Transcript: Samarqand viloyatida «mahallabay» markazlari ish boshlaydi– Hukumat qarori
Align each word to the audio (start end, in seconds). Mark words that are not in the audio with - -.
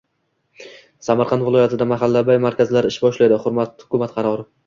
Samarqand 1.07 1.45
viloyatida 1.49 1.87
«mahallabay» 1.91 2.41
markazlari 2.47 2.93
ish 2.95 2.99
boshlaydi– 3.05 3.39
Hukumat 3.47 4.17
qarori 4.19 4.47